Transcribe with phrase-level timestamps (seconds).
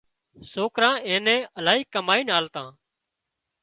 [0.51, 1.27] سوڪرا اين
[1.59, 2.63] الاهي ڪمائينَ آلتا